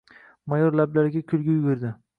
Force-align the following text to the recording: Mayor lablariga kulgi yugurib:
Mayor 0.51 0.71
lablariga 0.79 1.21
kulgi 1.29 1.51
yugurib: 1.57 1.95